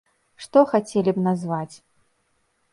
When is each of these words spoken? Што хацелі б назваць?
Што 0.45 0.63
хацелі 0.71 1.11
б 1.19 1.25
назваць? 1.27 1.75